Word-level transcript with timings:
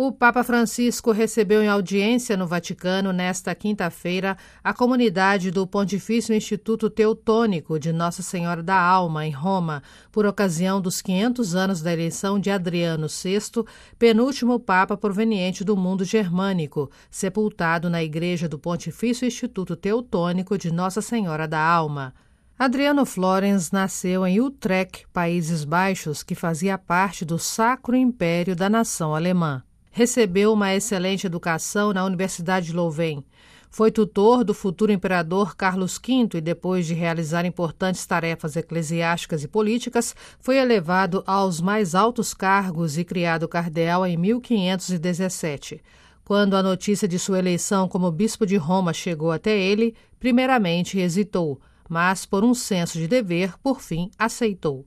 O 0.00 0.12
Papa 0.12 0.44
Francisco 0.44 1.10
recebeu 1.10 1.60
em 1.60 1.66
audiência 1.66 2.36
no 2.36 2.46
Vaticano 2.46 3.12
nesta 3.12 3.52
quinta-feira 3.52 4.38
a 4.62 4.72
comunidade 4.72 5.50
do 5.50 5.66
Pontifício 5.66 6.32
Instituto 6.32 6.88
Teutônico 6.88 7.80
de 7.80 7.92
Nossa 7.92 8.22
Senhora 8.22 8.62
da 8.62 8.80
Alma, 8.80 9.26
em 9.26 9.32
Roma, 9.32 9.82
por 10.12 10.24
ocasião 10.24 10.80
dos 10.80 11.02
500 11.02 11.56
anos 11.56 11.82
da 11.82 11.92
eleição 11.92 12.38
de 12.38 12.48
Adriano 12.48 13.08
VI, 13.08 13.64
penúltimo 13.98 14.60
Papa 14.60 14.96
proveniente 14.96 15.64
do 15.64 15.76
mundo 15.76 16.04
germânico, 16.04 16.88
sepultado 17.10 17.90
na 17.90 18.00
igreja 18.00 18.48
do 18.48 18.56
Pontifício 18.56 19.26
Instituto 19.26 19.74
Teutônico 19.74 20.56
de 20.56 20.70
Nossa 20.70 21.02
Senhora 21.02 21.48
da 21.48 21.60
Alma. 21.60 22.14
Adriano 22.56 23.04
Florens 23.04 23.72
nasceu 23.72 24.24
em 24.24 24.40
Utrecht, 24.40 25.08
Países 25.12 25.64
Baixos, 25.64 26.22
que 26.22 26.36
fazia 26.36 26.78
parte 26.78 27.24
do 27.24 27.36
Sacro 27.36 27.96
Império 27.96 28.54
da 28.54 28.70
nação 28.70 29.12
alemã. 29.12 29.64
Recebeu 29.90 30.52
uma 30.52 30.74
excelente 30.74 31.26
educação 31.26 31.92
na 31.92 32.04
Universidade 32.04 32.66
de 32.66 32.72
Louvain. 32.72 33.24
Foi 33.70 33.90
tutor 33.90 34.44
do 34.44 34.54
futuro 34.54 34.90
imperador 34.90 35.54
Carlos 35.54 35.98
V 35.98 36.38
e, 36.38 36.40
depois 36.40 36.86
de 36.86 36.94
realizar 36.94 37.44
importantes 37.44 38.06
tarefas 38.06 38.56
eclesiásticas 38.56 39.44
e 39.44 39.48
políticas, 39.48 40.14
foi 40.40 40.56
elevado 40.56 41.22
aos 41.26 41.60
mais 41.60 41.94
altos 41.94 42.32
cargos 42.32 42.96
e 42.96 43.04
criado 43.04 43.46
cardeal 43.46 44.06
em 44.06 44.16
1517. 44.16 45.82
Quando 46.24 46.56
a 46.56 46.62
notícia 46.62 47.06
de 47.06 47.18
sua 47.18 47.38
eleição 47.38 47.88
como 47.88 48.10
bispo 48.10 48.46
de 48.46 48.56
Roma 48.56 48.92
chegou 48.92 49.30
até 49.30 49.58
ele, 49.58 49.94
primeiramente 50.18 50.98
hesitou, 50.98 51.60
mas, 51.88 52.26
por 52.26 52.44
um 52.44 52.54
senso 52.54 52.98
de 52.98 53.08
dever, 53.08 53.54
por 53.62 53.80
fim 53.80 54.10
aceitou. 54.18 54.84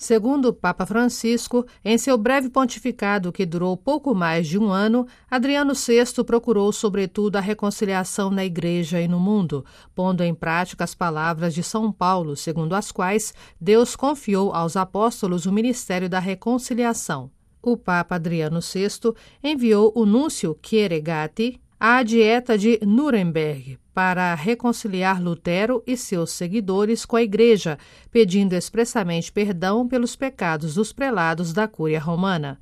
Segundo 0.00 0.46
o 0.46 0.52
Papa 0.54 0.86
Francisco, 0.86 1.66
em 1.84 1.98
seu 1.98 2.16
breve 2.16 2.48
pontificado 2.48 3.30
que 3.30 3.44
durou 3.44 3.76
pouco 3.76 4.14
mais 4.14 4.48
de 4.48 4.58
um 4.58 4.70
ano, 4.70 5.06
Adriano 5.30 5.74
VI 5.74 6.24
procurou, 6.24 6.72
sobretudo, 6.72 7.36
a 7.36 7.40
reconciliação 7.40 8.30
na 8.30 8.42
Igreja 8.42 8.98
e 8.98 9.06
no 9.06 9.20
mundo, 9.20 9.62
pondo 9.94 10.22
em 10.22 10.34
prática 10.34 10.84
as 10.84 10.94
palavras 10.94 11.52
de 11.52 11.62
São 11.62 11.92
Paulo, 11.92 12.34
segundo 12.34 12.74
as 12.74 12.90
quais 12.90 13.34
Deus 13.60 13.94
confiou 13.94 14.54
aos 14.54 14.74
apóstolos 14.74 15.44
o 15.44 15.52
ministério 15.52 16.08
da 16.08 16.18
reconciliação. 16.18 17.30
O 17.60 17.76
Papa 17.76 18.14
Adriano 18.14 18.60
VI 18.60 19.12
enviou 19.44 19.92
o 19.94 20.06
núncio 20.06 20.58
Chieregati 20.62 21.60
à 21.78 22.02
Dieta 22.02 22.56
de 22.56 22.80
Nuremberg 22.86 23.78
para 24.00 24.34
reconciliar 24.34 25.22
Lutero 25.22 25.82
e 25.86 25.94
seus 25.94 26.30
seguidores 26.30 27.04
com 27.04 27.16
a 27.16 27.22
Igreja, 27.22 27.78
pedindo 28.10 28.54
expressamente 28.54 29.30
perdão 29.30 29.86
pelos 29.86 30.16
pecados 30.16 30.76
dos 30.76 30.90
prelados 30.90 31.52
da 31.52 31.68
Cúria 31.68 32.00
Romana. 32.00 32.58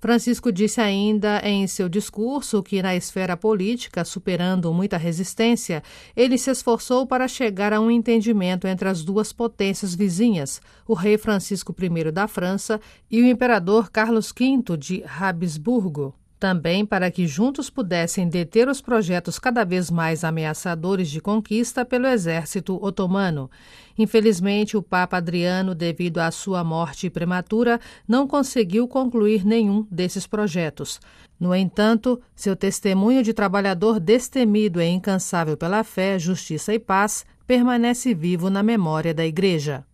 Francisco 0.00 0.50
disse 0.50 0.80
ainda 0.80 1.40
em 1.44 1.68
seu 1.68 1.88
discurso 1.88 2.64
que, 2.64 2.82
na 2.82 2.96
esfera 2.96 3.36
política, 3.36 4.04
superando 4.04 4.74
muita 4.74 4.96
resistência, 4.96 5.84
ele 6.16 6.36
se 6.36 6.50
esforçou 6.50 7.06
para 7.06 7.28
chegar 7.28 7.72
a 7.72 7.80
um 7.80 7.88
entendimento 7.88 8.66
entre 8.66 8.88
as 8.88 9.04
duas 9.04 9.32
potências 9.32 9.94
vizinhas, 9.94 10.60
o 10.84 10.94
rei 10.94 11.16
Francisco 11.16 11.72
I 11.80 12.10
da 12.10 12.26
França 12.26 12.80
e 13.08 13.22
o 13.22 13.26
imperador 13.26 13.88
Carlos 13.88 14.34
V 14.36 14.76
de 14.76 15.04
Habsburgo 15.04 16.12
também 16.42 16.84
para 16.84 17.08
que 17.08 17.24
juntos 17.24 17.70
pudessem 17.70 18.28
deter 18.28 18.68
os 18.68 18.80
projetos 18.80 19.38
cada 19.38 19.64
vez 19.64 19.92
mais 19.92 20.24
ameaçadores 20.24 21.08
de 21.08 21.20
conquista 21.20 21.84
pelo 21.84 22.08
exército 22.08 22.84
otomano. 22.84 23.48
Infelizmente, 23.96 24.76
o 24.76 24.82
Papa 24.82 25.18
Adriano, 25.18 25.72
devido 25.72 26.18
à 26.18 26.32
sua 26.32 26.64
morte 26.64 27.08
prematura, 27.08 27.78
não 28.08 28.26
conseguiu 28.26 28.88
concluir 28.88 29.46
nenhum 29.46 29.86
desses 29.88 30.26
projetos. 30.26 30.98
No 31.38 31.54
entanto, 31.54 32.20
seu 32.34 32.56
testemunho 32.56 33.22
de 33.22 33.32
trabalhador 33.32 34.00
destemido 34.00 34.82
e 34.82 34.88
incansável 34.88 35.56
pela 35.56 35.84
fé, 35.84 36.18
justiça 36.18 36.74
e 36.74 36.78
paz 36.80 37.24
permanece 37.46 38.14
vivo 38.14 38.50
na 38.50 38.64
memória 38.64 39.14
da 39.14 39.24
Igreja. 39.24 39.86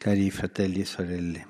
Cari 0.00 0.32
fratelli 0.32 0.80
e 0.80 0.84
sorelle, 0.84 1.46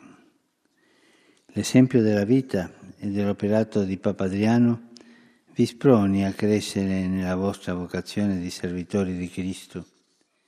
l'esempio 1.57 2.03
della 2.03 2.27
vita 2.27 2.71
e 3.03 3.09
dell'operato 3.09 3.85
di 3.85 3.97
Papa 3.97 4.25
Adriano 4.25 4.91
vi 5.55 5.67
sproni 5.67 6.25
a 6.25 6.33
crescere 6.33 7.09
nella 7.09 7.35
vostra 7.35 7.75
vocazione 7.75 8.41
di 8.41 8.49
servitori 8.49 9.19
di 9.19 9.29
Cristo. 9.29 9.85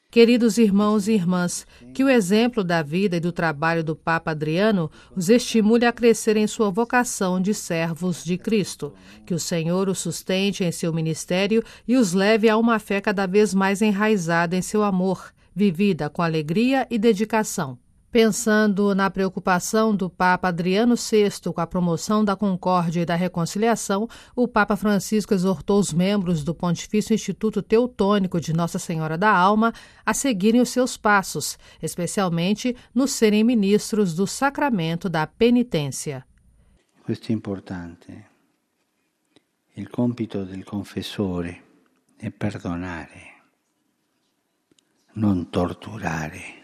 Queridos 0.08 0.56
irmãos 0.58 1.08
e 1.08 1.12
irmãs, 1.14 1.66
que 1.92 2.04
o 2.04 2.08
exemplo 2.08 2.62
da 2.62 2.80
vida 2.82 3.16
e 3.16 3.20
do 3.20 3.32
trabalho 3.32 3.82
do 3.82 3.96
Papa 3.96 4.30
Adriano 4.30 4.88
os 5.16 5.28
estimule 5.28 5.84
a 5.84 5.92
crescer 5.92 6.36
em 6.36 6.46
sua 6.46 6.70
vocação 6.70 7.40
de 7.40 7.52
servos 7.52 8.22
de 8.22 8.38
Cristo. 8.38 8.94
Que 9.26 9.34
o 9.34 9.40
Senhor 9.40 9.88
os 9.88 9.98
sustente 9.98 10.62
em 10.62 10.70
seu 10.70 10.92
ministério 10.92 11.64
e 11.88 11.96
os 11.96 12.12
leve 12.12 12.48
a 12.48 12.56
uma 12.56 12.78
fé 12.78 13.00
cada 13.00 13.26
vez 13.26 13.52
mais 13.52 13.82
enraizada 13.82 14.56
em 14.56 14.62
seu 14.62 14.84
amor, 14.84 15.32
vivida 15.52 16.08
com 16.08 16.22
alegria 16.22 16.86
e 16.88 16.96
dedicação. 16.96 17.76
Pensando 18.14 18.94
na 18.94 19.10
preocupação 19.10 19.92
do 19.92 20.08
Papa 20.08 20.46
Adriano 20.46 20.94
VI 20.94 21.52
com 21.52 21.60
a 21.60 21.66
promoção 21.66 22.24
da 22.24 22.36
concórdia 22.36 23.00
e 23.00 23.04
da 23.04 23.16
reconciliação, 23.16 24.08
o 24.36 24.46
Papa 24.46 24.76
Francisco 24.76 25.34
exortou 25.34 25.80
os 25.80 25.92
membros 25.92 26.44
do 26.44 26.54
Pontifício 26.54 27.12
Instituto 27.12 27.60
Teutônico 27.60 28.40
de 28.40 28.52
Nossa 28.52 28.78
Senhora 28.78 29.18
da 29.18 29.36
Alma 29.36 29.72
a 30.06 30.14
seguirem 30.14 30.60
os 30.60 30.68
seus 30.68 30.96
passos, 30.96 31.58
especialmente 31.82 32.76
no 32.94 33.08
serem 33.08 33.42
ministros 33.42 34.14
do 34.14 34.28
sacramento 34.28 35.08
da 35.08 35.26
penitência. 35.26 36.24
Questo 37.04 37.32
é 37.32 37.34
importante. 37.34 38.26
Il 39.76 39.90
compito 39.90 40.44
del 40.44 40.62
confessore 40.62 41.64
è 42.16 42.30
perdonare, 42.30 43.42
non 45.14 45.50
torturare. 45.50 46.62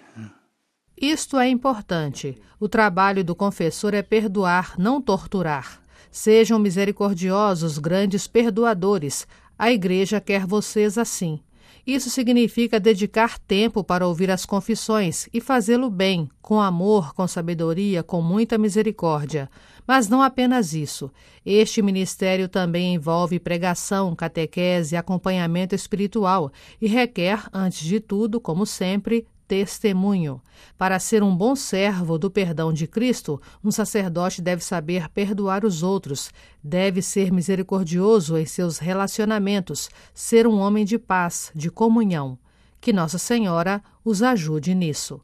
Isto 1.01 1.39
é 1.39 1.49
importante. 1.49 2.37
O 2.61 2.69
trabalho 2.69 3.25
do 3.25 3.35
confessor 3.35 3.95
é 3.95 4.03
perdoar, 4.03 4.75
não 4.79 5.01
torturar. 5.01 5.81
Sejam 6.11 6.59
misericordiosos, 6.59 7.79
grandes 7.79 8.27
perdoadores. 8.27 9.27
A 9.59 9.73
Igreja 9.73 10.21
quer 10.21 10.45
vocês 10.45 10.99
assim. 10.99 11.41
Isso 11.87 12.11
significa 12.11 12.79
dedicar 12.79 13.39
tempo 13.39 13.83
para 13.83 14.07
ouvir 14.07 14.31
as 14.31 14.45
confissões 14.45 15.27
e 15.33 15.41
fazê-lo 15.41 15.89
bem, 15.89 16.29
com 16.43 16.61
amor, 16.61 17.15
com 17.15 17.27
sabedoria, 17.27 18.03
com 18.03 18.21
muita 18.21 18.59
misericórdia. 18.59 19.51
Mas 19.87 20.07
não 20.07 20.21
apenas 20.21 20.75
isso. 20.75 21.11
Este 21.47 21.81
ministério 21.81 22.47
também 22.47 22.95
envolve 22.95 23.41
pregação, 23.41 24.15
catequese 24.15 24.97
acompanhamento 24.97 25.75
espiritual 25.75 26.53
e 26.79 26.87
requer, 26.87 27.49
antes 27.55 27.87
de 27.87 28.01
tudo, 28.01 28.39
como 28.39 28.67
sempre, 28.67 29.27
testemunho. 29.51 30.41
Para 30.79 31.01
ser 31.01 31.25
um 31.25 31.35
bom 31.35 31.57
servo 31.57 32.17
do 32.17 32.31
perdão 32.31 32.73
de 32.73 32.87
Cristo, 32.87 33.43
um 33.65 33.73
sacerdote 33.73 34.41
deve 34.41 34.63
saber 34.63 35.09
perdoar 35.09 35.65
os 35.65 35.83
outros, 35.83 36.31
deve 36.63 37.03
ser 37.03 37.33
misericordioso 37.33 38.39
em 38.39 38.47
seus 38.47 38.79
relacionamentos, 38.79 39.91
ser 40.15 40.47
um 40.47 40.61
homem 40.61 40.85
de 40.85 41.01
paz, 41.01 41.51
de 41.53 41.69
comunhão. 41.69 42.39
Que 42.81 42.93
Nossa 42.93 43.19
Senhora 43.19 43.83
os 44.05 44.23
ajude 44.23 44.73
nisso. 44.73 45.21